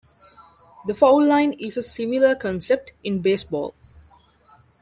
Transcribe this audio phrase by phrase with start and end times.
[0.87, 3.75] The foul line is a similar concept in baseball.